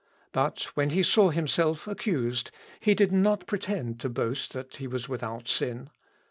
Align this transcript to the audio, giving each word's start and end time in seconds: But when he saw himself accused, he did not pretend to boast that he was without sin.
But 0.31 0.63
when 0.73 0.89
he 0.89 1.03
saw 1.03 1.29
himself 1.29 1.87
accused, 1.87 2.49
he 2.79 2.95
did 2.95 3.11
not 3.11 3.45
pretend 3.45 3.99
to 3.99 4.09
boast 4.09 4.51
that 4.53 4.77
he 4.77 4.87
was 4.87 5.07
without 5.07 5.47
sin. 5.47 5.91